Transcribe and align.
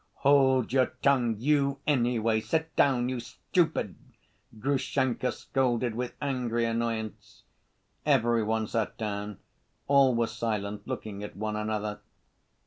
"Hold 0.25 0.73
your 0.73 0.95
tongue, 1.03 1.35
you, 1.37 1.77
anyway! 1.85 2.39
Sit 2.39 2.75
down, 2.75 3.07
you 3.07 3.19
stupid!" 3.19 3.93
Grushenka 4.57 5.31
scolded 5.31 5.93
with 5.93 6.15
angry 6.19 6.65
annoyance. 6.65 7.43
Every 8.03 8.41
one 8.41 8.65
sat 8.65 8.97
down, 8.97 9.37
all 9.85 10.15
were 10.15 10.25
silent, 10.25 10.87
looking 10.87 11.23
at 11.23 11.37
one 11.37 11.55
another. 11.55 11.99